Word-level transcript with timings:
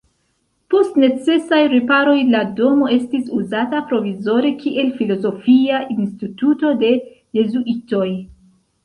Post 0.73 0.95
necesaj 1.01 1.57
riparoj 1.73 2.15
la 2.35 2.39
domo 2.59 2.87
estis 2.95 3.27
uzata 3.39 3.81
provizore 3.91 4.53
kiel 4.63 4.89
filozofia 5.03 5.83
instituto 5.97 6.73
de 6.81 6.91
jezuitoj. 7.41 8.09